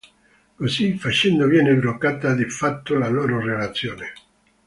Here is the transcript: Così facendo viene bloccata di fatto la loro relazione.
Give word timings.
Così 0.55 0.97
facendo 0.97 1.45
viene 1.45 1.75
bloccata 1.75 2.33
di 2.33 2.49
fatto 2.49 2.95
la 2.97 3.07
loro 3.07 3.39
relazione. 3.39 4.13